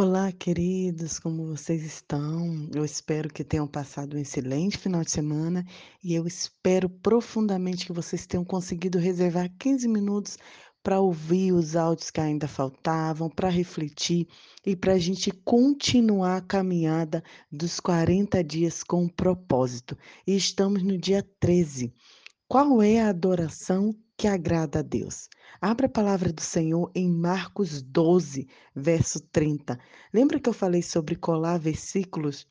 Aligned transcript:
Olá, 0.00 0.30
queridos, 0.30 1.18
como 1.18 1.44
vocês 1.44 1.82
estão? 1.82 2.68
Eu 2.72 2.84
espero 2.84 3.28
que 3.28 3.42
tenham 3.42 3.66
passado 3.66 4.16
um 4.16 4.20
excelente 4.20 4.78
final 4.78 5.02
de 5.02 5.10
semana 5.10 5.66
e 6.00 6.14
eu 6.14 6.24
espero 6.24 6.88
profundamente 6.88 7.84
que 7.84 7.92
vocês 7.92 8.24
tenham 8.24 8.44
conseguido 8.44 8.96
reservar 8.96 9.52
15 9.58 9.88
minutos 9.88 10.38
para 10.84 11.00
ouvir 11.00 11.50
os 11.50 11.74
áudios 11.74 12.12
que 12.12 12.20
ainda 12.20 12.46
faltavam, 12.46 13.28
para 13.28 13.48
refletir 13.48 14.28
e 14.64 14.76
para 14.76 14.92
a 14.92 14.98
gente 14.98 15.32
continuar 15.32 16.36
a 16.36 16.42
caminhada 16.42 17.20
dos 17.50 17.80
40 17.80 18.44
dias 18.44 18.84
com 18.84 19.02
um 19.02 19.08
propósito. 19.08 19.98
E 20.24 20.36
estamos 20.36 20.80
no 20.80 20.96
dia 20.96 21.28
13. 21.40 21.92
Qual 22.46 22.80
é 22.80 23.00
a 23.00 23.08
adoração 23.08 23.92
que 24.18 24.26
agrada 24.26 24.80
a 24.80 24.82
Deus? 24.82 25.28
Abra 25.60 25.86
a 25.86 25.88
palavra 25.88 26.32
do 26.32 26.40
Senhor 26.40 26.90
em 26.92 27.08
Marcos 27.08 27.80
12, 27.80 28.48
verso 28.74 29.20
30. 29.20 29.78
Lembra 30.12 30.40
que 30.40 30.48
eu 30.48 30.52
falei 30.52 30.82
sobre 30.82 31.14
colar 31.14 31.56
versículos 31.56 32.44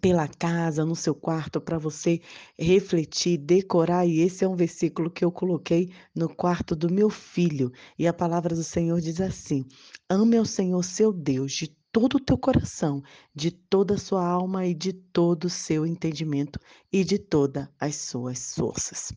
pela 0.00 0.26
casa, 0.26 0.82
no 0.82 0.96
seu 0.96 1.14
quarto, 1.14 1.60
para 1.60 1.78
você 1.78 2.18
refletir, 2.58 3.36
decorar, 3.36 4.06
e 4.06 4.22
esse 4.22 4.42
é 4.42 4.48
um 4.48 4.56
versículo 4.56 5.10
que 5.10 5.22
eu 5.22 5.30
coloquei 5.30 5.92
no 6.16 6.34
quarto 6.34 6.74
do 6.74 6.90
meu 6.90 7.10
filho. 7.10 7.70
E 7.98 8.06
a 8.06 8.12
palavra 8.14 8.54
do 8.56 8.64
Senhor 8.64 8.98
diz 9.02 9.20
assim: 9.20 9.66
Ame 10.08 10.38
ao 10.38 10.46
Senhor 10.46 10.82
seu 10.82 11.12
Deus 11.12 11.52
de 11.52 11.68
todo 11.92 12.16
o 12.16 12.20
teu 12.20 12.38
coração, 12.38 13.02
de 13.34 13.50
toda 13.50 13.94
a 13.94 13.98
sua 13.98 14.26
alma 14.26 14.66
e 14.66 14.74
de 14.74 14.94
todo 14.94 15.44
o 15.44 15.50
seu 15.50 15.84
entendimento 15.86 16.58
e 16.90 17.04
de 17.04 17.18
todas 17.18 17.68
as 17.78 17.96
suas 17.96 18.54
forças. 18.54 19.12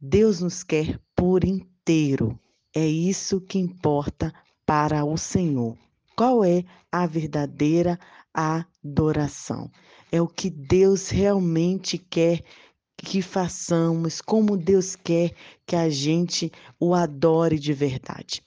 Deus 0.00 0.40
nos 0.40 0.62
quer 0.62 0.98
por 1.14 1.44
inteiro. 1.44 2.40
É 2.74 2.86
isso 2.86 3.38
que 3.38 3.58
importa 3.58 4.32
para 4.64 5.04
o 5.04 5.18
Senhor. 5.18 5.76
Qual 6.16 6.42
é 6.42 6.64
a 6.90 7.06
verdadeira 7.06 7.98
adoração? 8.32 9.70
É 10.10 10.20
o 10.22 10.26
que 10.26 10.48
Deus 10.48 11.10
realmente 11.10 11.98
quer 11.98 12.42
que 12.96 13.20
façamos, 13.20 14.22
como 14.22 14.56
Deus 14.56 14.96
quer 14.96 15.34
que 15.66 15.76
a 15.76 15.90
gente 15.90 16.50
o 16.78 16.94
adore 16.94 17.58
de 17.58 17.74
verdade. 17.74 18.42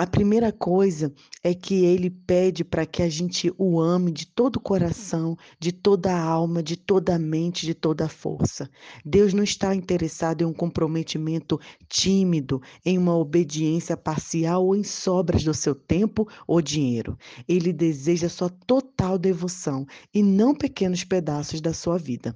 A 0.00 0.06
primeira 0.06 0.50
coisa 0.50 1.12
é 1.44 1.52
que 1.52 1.84
ele 1.84 2.08
pede 2.08 2.64
para 2.64 2.86
que 2.86 3.02
a 3.02 3.08
gente 3.10 3.52
o 3.58 3.78
ame 3.78 4.10
de 4.10 4.26
todo 4.26 4.56
o 4.56 4.60
coração, 4.60 5.36
de 5.58 5.72
toda 5.72 6.10
a 6.10 6.18
alma, 6.18 6.62
de 6.62 6.74
toda 6.74 7.16
a 7.16 7.18
mente, 7.18 7.66
de 7.66 7.74
toda 7.74 8.06
a 8.06 8.08
força. 8.08 8.70
Deus 9.04 9.34
não 9.34 9.44
está 9.44 9.74
interessado 9.74 10.40
em 10.40 10.46
um 10.46 10.54
comprometimento 10.54 11.60
tímido, 11.86 12.62
em 12.82 12.96
uma 12.96 13.14
obediência 13.14 13.94
parcial 13.94 14.64
ou 14.64 14.74
em 14.74 14.82
sobras 14.82 15.44
do 15.44 15.52
seu 15.52 15.74
tempo 15.74 16.26
ou 16.46 16.62
dinheiro. 16.62 17.14
Ele 17.46 17.70
deseja 17.70 18.30
sua 18.30 18.48
total 18.48 19.18
devoção 19.18 19.84
e 20.14 20.22
não 20.22 20.54
pequenos 20.54 21.04
pedaços 21.04 21.60
da 21.60 21.74
sua 21.74 21.98
vida. 21.98 22.34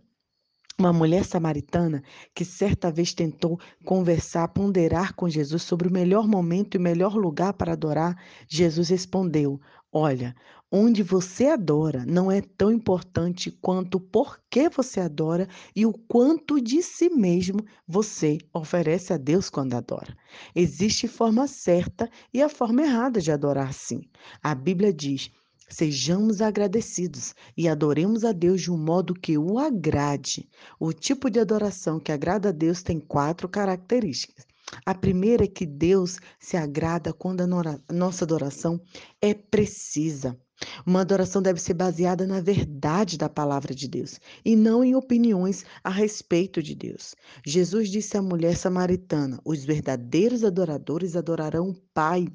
Uma 0.77 0.93
mulher 0.93 1.25
samaritana 1.25 2.03
que 2.35 2.45
certa 2.45 2.91
vez 2.91 3.15
tentou 3.15 3.61
conversar, 3.85 4.49
ponderar 4.49 5.15
com 5.15 5.29
Jesus 5.29 5.63
sobre 5.63 5.87
o 5.87 5.93
melhor 5.93 6.27
momento 6.27 6.75
e 6.75 6.79
o 6.79 6.81
melhor 6.81 7.15
lugar 7.15 7.53
para 7.53 7.75
adorar, 7.75 8.21
Jesus 8.49 8.89
respondeu: 8.89 9.61
Olha, 9.93 10.35
onde 10.73 11.05
você 11.05 11.47
adora 11.47 12.05
não 12.05 12.29
é 12.29 12.41
tão 12.41 12.73
importante 12.73 13.53
quanto 13.53 14.01
por 14.01 14.41
que 14.51 14.69
você 14.69 14.99
adora 14.99 15.49
e 15.77 15.87
o 15.87 15.93
quanto 15.93 16.61
de 16.61 16.83
si 16.83 17.09
mesmo 17.09 17.65
você 17.87 18.39
oferece 18.53 19.13
a 19.13 19.17
Deus 19.17 19.49
quando 19.49 19.75
adora. 19.75 20.17
Existe 20.57 21.07
forma 21.07 21.47
certa 21.47 22.11
e 22.33 22.43
a 22.43 22.49
forma 22.49 22.83
errada 22.83 23.21
de 23.21 23.31
adorar 23.31 23.73
sim. 23.73 24.01
A 24.43 24.53
Bíblia 24.53 24.93
diz 24.93 25.31
Sejamos 25.69 26.41
agradecidos 26.41 27.35
e 27.57 27.69
adoremos 27.69 28.25
a 28.25 28.33
Deus 28.33 28.61
de 28.63 28.71
um 28.71 28.77
modo 28.77 29.15
que 29.15 29.39
o 29.39 29.59
agrade. 29.59 30.49
O 30.79 30.93
tipo 30.93 31.31
de 31.31 31.41
adoração 31.41 31.99
que 31.99 32.13
agrada 32.13 32.51
a 32.51 32.53
Deus 32.53 32.83
tem 32.83 33.01
quatro 33.01 33.49
características. 33.49 34.47
A 34.85 34.95
primeira 34.95 35.45
é 35.45 35.49
que 35.49 35.67
Deus 35.67 36.19
se 36.39 36.57
agrada 36.57 37.13
quando 37.13 37.43
a 37.43 37.93
nossa 37.93 38.25
adoração 38.25 38.81
é 39.21 39.35
precisa. 39.35 40.39
Uma 40.87 41.01
adoração 41.01 41.43
deve 41.43 41.61
ser 41.61 41.75
baseada 41.75 42.27
na 42.27 42.41
verdade 42.41 43.19
da 43.19 43.29
palavra 43.29 43.75
de 43.75 43.89
Deus 43.89 44.21
e 44.45 44.55
não 44.55 44.85
em 44.85 44.95
opiniões 44.95 45.65
a 45.83 45.91
respeito 45.91 46.63
de 46.63 46.75
Deus. 46.75 47.15
Jesus 47.45 47.91
disse 47.91 48.17
à 48.17 48.23
mulher 48.23 48.57
samaritana: 48.57 49.41
Os 49.45 49.65
verdadeiros 49.65 50.45
adoradores 50.45 51.17
adorarão 51.17 51.71
o 51.71 51.81
Pai 51.93 52.29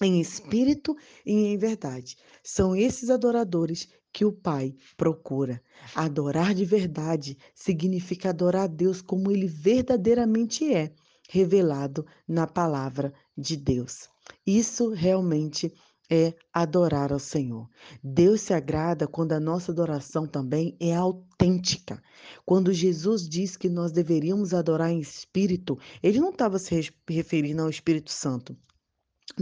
em 0.00 0.20
espírito 0.20 0.96
e 1.24 1.32
em 1.32 1.58
verdade. 1.58 2.16
São 2.42 2.74
esses 2.74 3.10
adoradores 3.10 3.88
que 4.12 4.24
o 4.24 4.32
Pai 4.32 4.74
procura. 4.96 5.62
Adorar 5.94 6.54
de 6.54 6.64
verdade 6.64 7.38
significa 7.54 8.30
adorar 8.30 8.64
a 8.64 8.66
Deus 8.66 9.00
como 9.00 9.30
ele 9.30 9.46
verdadeiramente 9.46 10.72
é, 10.72 10.92
revelado 11.28 12.06
na 12.28 12.46
palavra 12.46 13.12
de 13.36 13.56
Deus. 13.56 14.08
Isso 14.46 14.90
realmente 14.90 15.72
é 16.10 16.34
adorar 16.52 17.10
ao 17.10 17.18
Senhor. 17.18 17.66
Deus 18.04 18.42
se 18.42 18.52
agrada 18.52 19.06
quando 19.06 19.32
a 19.32 19.40
nossa 19.40 19.72
adoração 19.72 20.26
também 20.26 20.76
é 20.78 20.94
autêntica. 20.94 22.02
Quando 22.44 22.70
Jesus 22.70 23.26
diz 23.26 23.56
que 23.56 23.70
nós 23.70 23.92
deveríamos 23.92 24.52
adorar 24.52 24.90
em 24.90 25.00
espírito, 25.00 25.78
ele 26.02 26.20
não 26.20 26.28
estava 26.28 26.58
se 26.58 26.92
referindo 27.08 27.62
ao 27.62 27.70
Espírito 27.70 28.12
Santo, 28.12 28.54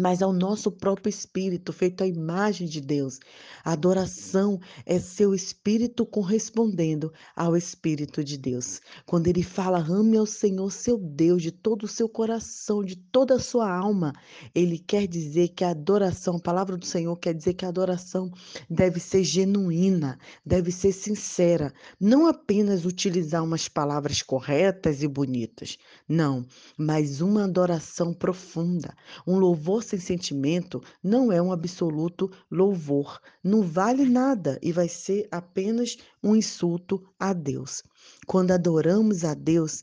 mas 0.01 0.23
ao 0.23 0.33
nosso 0.33 0.73
próprio 0.73 1.11
espírito, 1.11 1.73
feito 1.73 2.03
à 2.03 2.07
imagem 2.07 2.67
de 2.67 2.81
Deus. 2.81 3.21
A 3.63 3.73
adoração 3.73 4.59
é 4.87 4.99
seu 4.99 5.35
espírito 5.35 6.07
correspondendo 6.07 7.13
ao 7.37 7.57
espírito 7.57 8.25
de 8.25 8.39
Deus. 8.39 8.81
Quando 9.05 9.27
ele 9.29 9.43
fala, 9.43 9.79
ame 9.79 10.17
ao 10.17 10.27
Senhor 10.27 10.71
seu 10.73 10.97
Deus 10.97 11.43
de 11.43 11.53
todo 11.53 11.85
o 11.85 11.89
seu 11.89 12.09
coração, 12.09 12.83
de 12.83 12.97
toda 12.97 13.35
a 13.35 13.41
sua 13.41 13.71
alma, 13.71 14.13
ele 14.55 14.79
quer 14.79 15.07
dizer 15.07 15.49
que 15.49 15.65
a 15.65 15.71
adoração, 15.71 16.37
a 16.37 16.41
palavra 16.41 16.77
do 16.77 16.87
Senhor 16.87 17.15
quer 17.17 17.35
dizer 17.35 17.55
que 17.55 17.67
a 17.67 17.69
adoração 17.69 18.31
deve 18.69 18.99
ser 18.99 19.23
genuína, 19.23 20.19
deve 20.45 20.73
ser 20.73 20.93
sincera, 20.93 21.73
não 22.01 22.27
apenas 22.27 22.85
utilizar 22.85 23.45
umas 23.45 23.69
palavras 23.69 24.23
corretas 24.23 25.03
e 25.03 25.09
bonitas, 25.09 25.77
não, 26.09 26.47
mas 26.77 27.21
uma 27.21 27.45
adoração 27.45 28.15
profunda, 28.15 28.95
um 29.27 29.39
louvor 29.39 29.83
sem 29.91 29.99
sentimento 29.99 30.81
não 31.03 31.33
é 31.33 31.43
um 31.43 31.51
absoluto 31.51 32.31
louvor, 32.51 33.21
não 33.43 33.63
vale 33.63 34.05
nada 34.05 34.59
e 34.63 34.71
vai 34.71 34.89
ser 34.89 35.27
apenas 35.31 35.97
um 36.23 36.37
insulto 36.37 37.03
a 37.19 37.33
Deus. 37.33 37.83
Quando 38.27 38.53
adoramos 38.53 39.25
a 39.25 39.35
Deus, 39.35 39.83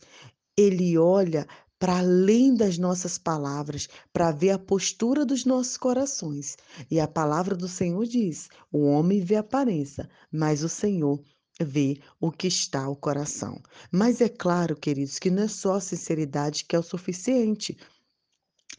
ele 0.56 0.97
olha 0.97 1.45
para 1.79 2.00
além 2.00 2.56
das 2.56 2.78
nossas 2.78 3.18
palavras, 3.18 3.88
para 4.12 4.31
ver 4.31 4.51
a 4.51 4.59
postura 4.59 5.25
dos 5.25 5.45
nossos 5.45 5.78
corações. 5.78 6.57
E 6.89 7.00
a 7.00 7.07
palavra 7.07 7.56
do 7.56 7.68
Senhor 7.68 8.06
diz: 8.06 8.50
o 8.72 8.85
homem 8.85 9.19
vê 9.22 9.35
a 9.35 9.41
aparência, 9.41 10.09
mas 10.31 10.63
o 10.63 10.69
Senhor 10.69 11.22
vê 11.59 12.00
o 12.19 12.31
que 12.31 12.47
está 12.47 12.88
o 12.88 12.95
coração. 12.95 13.62
Mas 13.91 14.22
é 14.22 14.29
claro, 14.29 14.75
queridos, 14.75 15.19
que 15.19 15.29
não 15.29 15.44
é 15.44 15.47
só 15.47 15.75
a 15.75 15.81
sinceridade 15.81 16.66
que 16.66 16.75
é 16.75 16.79
o 16.79 16.84
suficiente. 16.84 17.78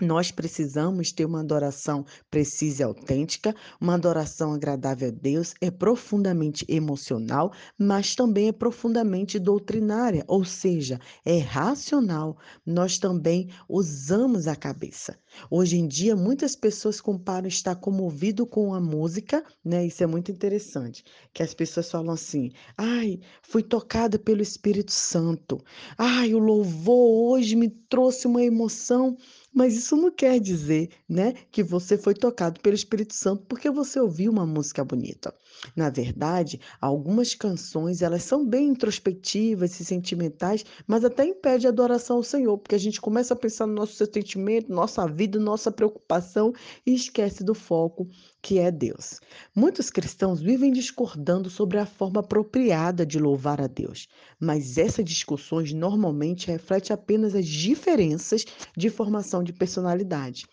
Nós 0.01 0.31
precisamos 0.31 1.11
ter 1.11 1.25
uma 1.25 1.41
adoração 1.41 2.07
precisa 2.31 2.83
e 2.83 2.85
autêntica, 2.85 3.53
uma 3.81 3.95
adoração 3.95 4.53
agradável 4.53 5.09
a 5.09 5.11
Deus, 5.11 5.55
é 5.61 5.73
profundamente 5.73 6.65
emocional, 6.69 7.53
mas 7.77 8.15
também 8.15 8.47
é 8.47 8.53
profundamente 8.53 9.41
doutrinária, 9.41 10.25
ou 10.29 10.45
seja, 10.45 11.01
é 11.25 11.39
racional. 11.39 12.39
Nós 12.65 12.97
também 12.97 13.51
usamos 13.69 14.47
a 14.47 14.55
cabeça. 14.55 15.19
Hoje 15.51 15.77
em 15.77 15.89
dia, 15.89 16.15
muitas 16.15 16.55
pessoas 16.55 17.01
comparam 17.01 17.49
estar 17.49 17.75
comovido 17.75 18.47
com 18.47 18.73
a 18.73 18.81
música, 18.81 19.45
né? 19.65 19.85
Isso 19.85 20.05
é 20.05 20.07
muito 20.07 20.31
interessante, 20.31 21.05
que 21.33 21.43
as 21.43 21.53
pessoas 21.55 21.91
falam 21.91 22.15
assim: 22.15 22.53
"Ai, 22.77 23.19
fui 23.43 23.65
tocada 23.65 24.17
pelo 24.17 24.43
Espírito 24.43 24.93
Santo. 24.93 25.59
Ai, 25.97 26.35
o 26.35 26.39
louvor 26.39 27.33
hoje 27.33 27.57
me 27.57 27.69
trouxe 27.69 28.27
uma 28.29 28.43
emoção 28.43 29.17
mas 29.53 29.77
isso 29.77 29.97
não 29.97 30.11
quer 30.11 30.39
dizer, 30.39 30.91
né, 31.09 31.35
que 31.51 31.63
você 31.63 31.97
foi 31.97 32.15
tocado 32.15 32.61
pelo 32.61 32.75
Espírito 32.75 33.15
Santo 33.15 33.45
porque 33.49 33.71
você 33.71 33.99
ouviu 33.99 34.31
uma 34.31 34.47
música 34.47 34.85
bonita. 34.85 35.35
Na 35.75 35.91
verdade, 35.91 36.61
algumas 36.81 37.35
canções, 37.35 38.03
elas 38.03 38.23
são 38.23 38.47
bem 38.47 38.69
introspectivas 38.69 39.79
e 39.81 39.85
sentimentais, 39.85 40.65
mas 40.87 41.05
até 41.05 41.25
impede 41.25 41.67
a 41.67 41.71
adoração 41.71 42.17
ao 42.17 42.23
Senhor, 42.23 42.57
porque 42.59 42.75
a 42.75 42.79
gente 42.79 43.01
começa 43.01 43.35
a 43.35 43.37
pensar 43.37 43.67
no 43.67 43.75
nosso 43.75 43.95
sentimento, 44.05 44.73
nossa 44.73 45.07
vida, 45.07 45.39
nossa 45.39 45.71
preocupação 45.71 46.53
e 46.87 46.95
esquece 46.95 47.43
do 47.43 47.55
foco 47.55 48.09
que 48.41 48.59
é 48.59 48.71
Deus. 48.71 49.21
Muitos 49.55 49.91
cristãos 49.91 50.41
vivem 50.41 50.73
discordando 50.73 51.51
sobre 51.51 51.79
a 51.79 51.87
forma 51.87 52.21
apropriada 52.21 53.05
de 53.05 53.19
louvar 53.19 53.61
a 53.61 53.67
Deus, 53.67 54.09
mas 54.39 54.79
essas 54.79 55.05
discussões 55.05 55.73
normalmente 55.73 56.47
refletem 56.47 56.95
apenas 56.95 57.35
as 57.35 57.47
diferenças 57.47 58.45
de 58.77 58.89
formação 58.89 59.38
de 59.43 59.53
personalidade. 59.53 60.47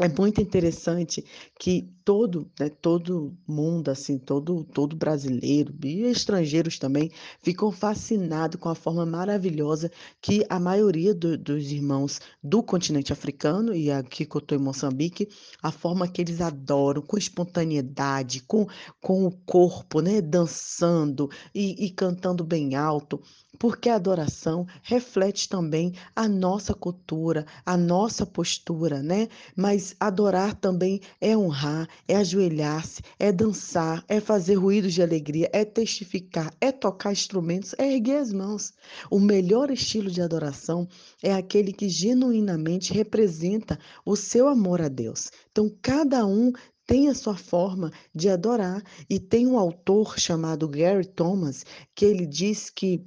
É 0.00 0.08
muito 0.08 0.40
interessante 0.40 1.22
que 1.58 1.92
todo, 2.02 2.50
né, 2.58 2.70
todo 2.70 3.36
mundo, 3.46 3.90
assim, 3.90 4.18
todo 4.18 4.64
todo 4.64 4.96
brasileiro 4.96 5.74
e 5.84 6.04
estrangeiros 6.04 6.78
também, 6.78 7.10
ficam 7.42 7.70
fascinado 7.70 8.56
com 8.56 8.70
a 8.70 8.74
forma 8.74 9.04
maravilhosa 9.04 9.90
que 10.18 10.42
a 10.48 10.58
maioria 10.58 11.14
do 11.14 11.36
dos 11.36 11.70
irmãos 11.70 12.18
do 12.42 12.62
continente 12.62 13.12
africano, 13.12 13.74
e 13.74 13.90
aqui 13.90 14.24
que 14.24 14.34
eu 14.34 14.38
estou 14.38 14.56
em 14.56 14.62
Moçambique, 14.62 15.28
a 15.62 15.70
forma 15.70 16.08
que 16.08 16.22
eles 16.22 16.40
adoram, 16.40 17.02
com 17.02 17.18
espontaneidade, 17.18 18.40
com 18.46 18.66
com 19.02 19.26
o 19.26 19.30
corpo, 19.44 20.00
né, 20.00 20.22
dançando 20.22 21.28
e 21.54 21.84
e 21.84 21.90
cantando 21.90 22.42
bem 22.42 22.74
alto, 22.74 23.20
porque 23.60 23.90
a 23.90 23.96
adoração 23.96 24.66
reflete 24.82 25.46
também 25.46 25.92
a 26.16 26.26
nossa 26.26 26.72
cultura, 26.72 27.44
a 27.66 27.76
nossa 27.76 28.24
postura, 28.24 29.02
né. 29.02 29.28
Mas 29.54 29.94
adorar 30.00 30.54
também 30.54 30.98
é 31.20 31.36
honrar, 31.36 31.86
é 32.08 32.16
ajoelhar-se, 32.16 33.02
é 33.18 33.30
dançar, 33.30 34.02
é 34.08 34.18
fazer 34.18 34.54
ruídos 34.54 34.94
de 34.94 35.02
alegria, 35.02 35.50
é 35.52 35.62
testificar, 35.62 36.50
é 36.58 36.72
tocar 36.72 37.12
instrumentos, 37.12 37.74
é 37.76 37.92
erguer 37.92 38.22
as 38.22 38.32
mãos. 38.32 38.72
O 39.10 39.20
melhor 39.20 39.70
estilo 39.70 40.10
de 40.10 40.22
adoração 40.22 40.88
é 41.22 41.34
aquele 41.34 41.70
que 41.70 41.90
genuinamente 41.90 42.94
representa 42.94 43.78
o 44.06 44.16
seu 44.16 44.48
amor 44.48 44.80
a 44.80 44.88
Deus. 44.88 45.30
Então, 45.50 45.70
cada 45.82 46.24
um 46.24 46.50
tem 46.86 47.10
a 47.10 47.14
sua 47.14 47.36
forma 47.36 47.92
de 48.14 48.30
adorar, 48.30 48.82
e 49.08 49.20
tem 49.20 49.46
um 49.46 49.58
autor 49.58 50.18
chamado 50.18 50.66
Gary 50.66 51.06
Thomas, 51.06 51.64
que 51.94 52.06
ele 52.06 52.26
diz 52.26 52.70
que 52.70 53.04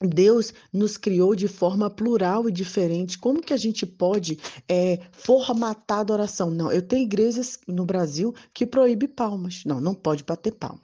Deus 0.00 0.52
nos 0.72 0.96
criou 0.96 1.36
de 1.36 1.46
forma 1.46 1.88
plural 1.88 2.48
e 2.48 2.52
diferente. 2.52 3.18
Como 3.18 3.42
que 3.42 3.52
a 3.52 3.56
gente 3.56 3.86
pode 3.86 4.38
eh, 4.68 5.00
formatar 5.12 5.98
a 5.98 6.00
adoração? 6.00 6.50
Não, 6.50 6.72
eu 6.72 6.82
tenho 6.82 7.04
igrejas 7.04 7.58
no 7.68 7.84
Brasil 7.84 8.34
que 8.52 8.66
proíbe 8.66 9.06
palmas. 9.06 9.62
Não, 9.64 9.80
não 9.80 9.94
pode 9.94 10.24
bater 10.24 10.52
palma. 10.52 10.80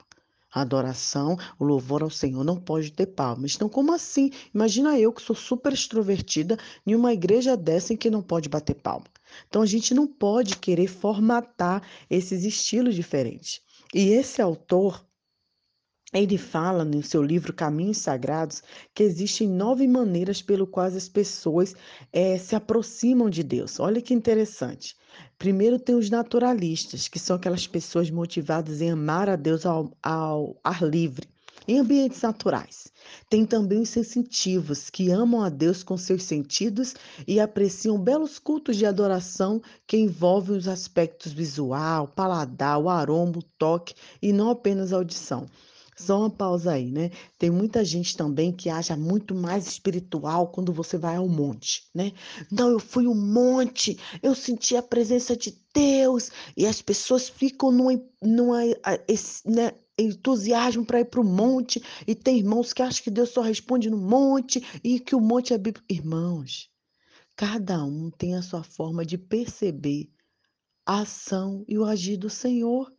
A 0.53 0.61
adoração, 0.61 1.37
o 1.57 1.63
louvor 1.63 2.03
ao 2.03 2.09
Senhor 2.09 2.43
não 2.43 2.57
pode 2.57 2.91
ter 2.91 3.07
palmas. 3.07 3.55
Então, 3.55 3.69
como 3.69 3.93
assim? 3.93 4.31
Imagina 4.53 4.99
eu 4.99 5.13
que 5.13 5.21
sou 5.21 5.35
super 5.35 5.71
extrovertida 5.71 6.57
em 6.85 6.93
uma 6.93 7.13
igreja 7.13 7.55
dessa 7.55 7.93
em 7.93 7.97
que 7.97 8.09
não 8.09 8.21
pode 8.21 8.49
bater 8.49 8.75
palma. 8.75 9.05
Então, 9.47 9.61
a 9.61 9.65
gente 9.65 9.93
não 9.93 10.05
pode 10.05 10.57
querer 10.57 10.87
formatar 10.87 11.81
esses 12.09 12.43
estilos 12.43 12.95
diferentes. 12.95 13.61
E 13.93 14.09
esse 14.09 14.41
autor, 14.41 15.05
ele 16.13 16.37
fala 16.37 16.83
no 16.83 17.01
seu 17.01 17.23
livro 17.23 17.53
Caminhos 17.53 17.99
Sagrados 17.99 18.61
que 18.93 19.01
existem 19.01 19.47
nove 19.47 19.87
maneiras 19.87 20.41
pelo 20.41 20.67
quais 20.67 20.95
as 20.95 21.07
pessoas 21.07 21.73
eh, 22.11 22.37
se 22.37 22.53
aproximam 22.53 23.29
de 23.29 23.43
Deus. 23.43 23.79
Olha 23.79 24.01
que 24.01 24.13
interessante. 24.13 24.95
Primeiro 25.37 25.79
tem 25.79 25.95
os 25.95 26.09
naturalistas, 26.09 27.07
que 27.07 27.17
são 27.17 27.37
aquelas 27.37 27.65
pessoas 27.65 28.11
motivadas 28.11 28.81
em 28.81 28.91
amar 28.91 29.29
a 29.29 29.37
Deus 29.37 29.65
ao, 29.65 29.91
ao 30.03 30.59
ar 30.63 30.83
livre, 30.83 31.27
em 31.65 31.79
ambientes 31.79 32.21
naturais. 32.21 32.91
Tem 33.29 33.45
também 33.45 33.81
os 33.81 33.89
sensitivos, 33.89 34.89
que 34.89 35.09
amam 35.09 35.41
a 35.41 35.49
Deus 35.49 35.81
com 35.81 35.97
seus 35.97 36.23
sentidos 36.23 36.93
e 37.25 37.39
apreciam 37.39 37.97
belos 37.97 38.37
cultos 38.37 38.75
de 38.75 38.85
adoração 38.85 39.61
que 39.87 39.97
envolvem 39.97 40.57
os 40.57 40.67
aspectos 40.67 41.31
visual, 41.31 42.07
paladar, 42.09 42.77
o 42.77 42.89
aroma, 42.89 43.37
o 43.37 43.43
toque 43.57 43.95
e 44.21 44.33
não 44.33 44.49
apenas 44.49 44.91
a 44.91 44.97
audição. 44.97 45.47
Só 46.05 46.19
uma 46.19 46.29
pausa 46.29 46.71
aí, 46.73 46.91
né. 46.91 47.11
Tem 47.37 47.49
muita 47.51 47.83
gente 47.85 48.15
também 48.17 48.51
que 48.51 48.69
acha 48.69 48.95
muito 48.97 49.35
mais 49.35 49.67
espiritual 49.67 50.47
quando 50.51 50.73
você 50.73 50.97
vai 50.97 51.15
ao 51.15 51.27
monte, 51.27 51.83
né. 51.93 52.11
"Não, 52.51 52.69
eu 52.69 52.79
fui 52.79 53.05
ao 53.05 53.13
monte, 53.15 53.97
eu 54.23 54.33
senti 54.35 54.75
a 54.75 54.81
presença 54.81 55.35
de 55.35 55.55
Deus", 55.73 56.29
e 56.57 56.65
as 56.65 56.81
pessoas 56.81 57.29
ficam 57.29 57.71
numa 57.71 57.91
numa 58.21 58.59
esse 59.07 59.47
né, 59.49 59.71
entusiasmo 59.97 60.85
para 60.85 60.99
ir 61.01 61.05
para 61.05 61.21
o 61.21 61.23
monte, 61.23 61.81
e 62.07 62.15
tem 62.15 62.39
irmãos 62.39 62.73
que 62.73 62.81
acham 62.81 63.03
que 63.03 63.11
Deus 63.11 63.29
só 63.29 63.41
responde 63.41 63.89
no 63.89 63.97
monte, 63.97 64.61
e 64.83 64.99
que 64.99 65.15
o 65.15 65.21
monte 65.21 65.53
é 65.53 65.57
bíblico. 65.57 65.85
Irmãos, 65.89 66.69
cada 67.37 67.83
um 67.85 68.11
tem 68.11 68.35
a 68.35 68.41
sua 68.43 68.63
forma 68.63 69.05
de 69.05 69.17
perceber 69.17 70.09
a 70.85 71.01
ação 71.01 71.65
e 71.67 71.77
o 71.77 71.85
agir 71.85 72.17
do 72.17 72.29
Senhor. 72.29 72.91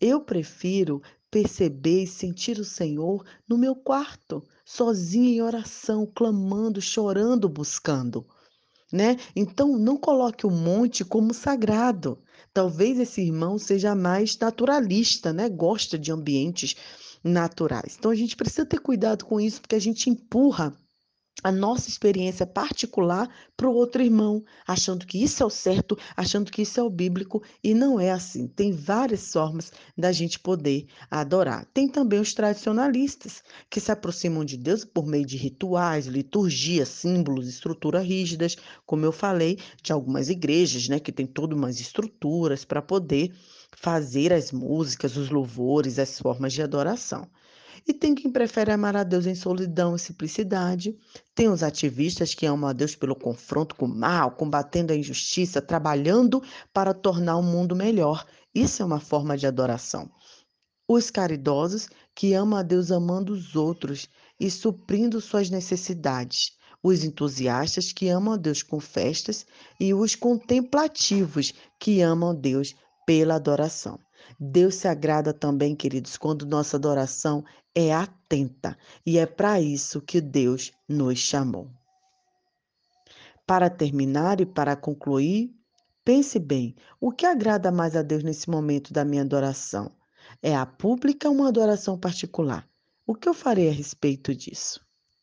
Eu 0.00 0.20
prefiro 0.22 1.02
perceber 1.36 2.04
e 2.04 2.06
sentir 2.06 2.58
o 2.58 2.64
Senhor 2.64 3.22
no 3.46 3.58
meu 3.58 3.76
quarto, 3.76 4.42
sozinha 4.64 5.28
em 5.28 5.42
oração, 5.42 6.10
clamando, 6.14 6.80
chorando, 6.80 7.46
buscando, 7.46 8.26
né. 8.90 9.18
Então 9.34 9.76
não 9.76 9.98
coloque 9.98 10.46
o 10.46 10.50
monte 10.50 11.04
como 11.04 11.34
sagrado. 11.34 12.18
Talvez 12.54 12.98
esse 12.98 13.20
irmão 13.20 13.58
seja 13.58 13.94
mais 13.94 14.38
naturalista, 14.38 15.30
né, 15.30 15.50
gosta 15.50 15.98
de 15.98 16.10
ambientes 16.10 16.74
naturais. 17.22 17.96
Então 17.98 18.10
a 18.10 18.14
gente 18.14 18.34
precisa 18.34 18.64
ter 18.64 18.80
cuidado 18.80 19.26
com 19.26 19.38
isso, 19.38 19.60
porque 19.60 19.74
a 19.74 19.80
gente 19.80 20.08
empurra 20.08 20.74
a 21.46 21.52
nossa 21.52 21.88
experiência 21.88 22.44
particular 22.44 23.30
para 23.56 23.68
o 23.68 23.72
outro 23.72 24.02
irmão, 24.02 24.44
achando 24.66 25.06
que 25.06 25.22
isso 25.22 25.44
é 25.44 25.46
o 25.46 25.50
certo, 25.50 25.96
achando 26.16 26.50
que 26.50 26.62
isso 26.62 26.80
é 26.80 26.82
o 26.82 26.90
bíblico, 26.90 27.40
e 27.62 27.72
não 27.72 28.00
é 28.00 28.10
assim. 28.10 28.48
Tem 28.48 28.72
várias 28.72 29.30
formas 29.30 29.70
da 29.96 30.10
gente 30.10 30.40
poder 30.40 30.88
adorar. 31.08 31.64
Tem 31.72 31.86
também 31.86 32.18
os 32.18 32.34
tradicionalistas, 32.34 33.44
que 33.70 33.78
se 33.78 33.92
aproximam 33.92 34.44
de 34.44 34.56
Deus 34.56 34.84
por 34.84 35.06
meio 35.06 35.24
de 35.24 35.36
rituais, 35.36 36.06
liturgia, 36.06 36.84
símbolos, 36.84 37.46
estruturas 37.46 38.04
rígidas, 38.04 38.56
como 38.84 39.04
eu 39.04 39.12
falei, 39.12 39.56
de 39.80 39.92
algumas 39.92 40.28
igrejas, 40.28 40.88
né, 40.88 40.98
que 40.98 41.12
tem 41.12 41.26
todas 41.26 41.56
umas 41.56 41.78
estruturas 41.78 42.64
para 42.64 42.82
poder 42.82 43.32
fazer 43.76 44.32
as 44.32 44.50
músicas, 44.50 45.16
os 45.16 45.30
louvores, 45.30 46.00
as 46.00 46.18
formas 46.18 46.52
de 46.52 46.60
adoração. 46.60 47.28
E 47.88 47.94
tem 47.94 48.16
quem 48.16 48.32
prefere 48.32 48.72
amar 48.72 48.96
a 48.96 49.04
Deus 49.04 49.26
em 49.26 49.34
solidão 49.36 49.94
e 49.94 49.98
simplicidade. 49.98 50.98
Tem 51.34 51.48
os 51.48 51.62
ativistas 51.62 52.34
que 52.34 52.44
amam 52.44 52.68
a 52.68 52.72
Deus 52.72 52.96
pelo 52.96 53.14
confronto 53.14 53.76
com 53.76 53.86
o 53.86 53.94
mal, 53.94 54.32
combatendo 54.32 54.92
a 54.92 54.96
injustiça, 54.96 55.62
trabalhando 55.62 56.42
para 56.72 56.92
tornar 56.92 57.36
o 57.36 57.42
mundo 57.42 57.76
melhor. 57.76 58.26
Isso 58.52 58.82
é 58.82 58.84
uma 58.84 58.98
forma 58.98 59.38
de 59.38 59.46
adoração. 59.46 60.10
Os 60.88 61.10
caridosos 61.10 61.88
que 62.12 62.34
amam 62.34 62.58
a 62.58 62.62
Deus 62.62 62.90
amando 62.90 63.32
os 63.32 63.54
outros 63.54 64.08
e 64.40 64.50
suprindo 64.50 65.20
suas 65.20 65.48
necessidades. 65.48 66.56
Os 66.82 67.04
entusiastas 67.04 67.92
que 67.92 68.08
amam 68.08 68.34
a 68.34 68.36
Deus 68.36 68.64
com 68.64 68.80
festas 68.80 69.46
e 69.78 69.94
os 69.94 70.16
contemplativos 70.16 71.54
que 71.78 72.00
amam 72.00 72.30
a 72.30 72.34
Deus 72.34 72.74
pela 73.06 73.36
adoração. 73.36 74.00
Deus 74.38 74.74
se 74.74 74.88
agrada 74.88 75.32
também, 75.32 75.74
queridos, 75.76 76.16
quando 76.16 76.44
nossa 76.44 76.76
adoração 76.76 77.44
é 77.76 77.92
atenta, 77.92 78.74
e 79.04 79.18
é 79.18 79.26
para 79.26 79.60
isso 79.60 80.00
que 80.00 80.18
Deus 80.18 80.72
nos 80.88 81.18
chamou. 81.18 81.70
Para 83.46 83.68
terminar 83.68 84.40
e 84.40 84.46
para 84.46 84.74
concluir, 84.74 85.54
pense 86.02 86.38
bem: 86.38 86.74
o 86.98 87.12
que 87.12 87.26
agrada 87.26 87.70
mais 87.70 87.94
a 87.94 88.00
Deus 88.00 88.22
nesse 88.22 88.48
momento 88.48 88.94
da 88.94 89.04
minha 89.04 89.20
adoração? 89.20 89.94
É 90.42 90.56
a 90.56 90.64
pública 90.64 91.28
ou 91.28 91.34
uma 91.34 91.48
adoração 91.48 91.98
particular? 91.98 92.66
O 93.06 93.14
que 93.14 93.28
eu 93.28 93.34
farei 93.34 93.68
a 93.68 93.72
respeito 93.72 94.34
disso? 94.34 94.85